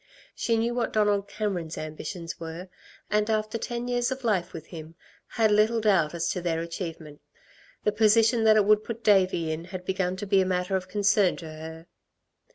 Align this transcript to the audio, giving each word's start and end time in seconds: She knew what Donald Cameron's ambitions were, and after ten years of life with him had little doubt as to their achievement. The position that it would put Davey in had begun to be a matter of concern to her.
She 0.33 0.57
knew 0.57 0.73
what 0.73 0.93
Donald 0.93 1.27
Cameron's 1.27 1.77
ambitions 1.77 2.39
were, 2.39 2.69
and 3.11 3.29
after 3.29 3.59
ten 3.59 3.87
years 3.87 4.09
of 4.09 4.23
life 4.23 4.51
with 4.51 4.65
him 4.65 4.95
had 5.33 5.51
little 5.51 5.79
doubt 5.79 6.15
as 6.15 6.27
to 6.29 6.41
their 6.41 6.59
achievement. 6.59 7.21
The 7.83 7.91
position 7.91 8.43
that 8.45 8.57
it 8.57 8.65
would 8.65 8.83
put 8.83 9.03
Davey 9.03 9.51
in 9.51 9.65
had 9.65 9.85
begun 9.85 10.15
to 10.15 10.25
be 10.25 10.41
a 10.41 10.43
matter 10.45 10.75
of 10.75 10.87
concern 10.87 11.35
to 11.35 11.45
her. 11.51 11.87